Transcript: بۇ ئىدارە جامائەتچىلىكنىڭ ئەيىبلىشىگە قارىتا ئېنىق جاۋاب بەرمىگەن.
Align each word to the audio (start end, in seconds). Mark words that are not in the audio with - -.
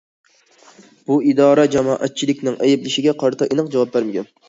بۇ 1.11 1.17
ئىدارە 1.27 1.67
جامائەتچىلىكنىڭ 1.77 2.59
ئەيىبلىشىگە 2.63 3.19
قارىتا 3.25 3.53
ئېنىق 3.53 3.75
جاۋاب 3.77 3.97
بەرمىگەن. 3.97 4.33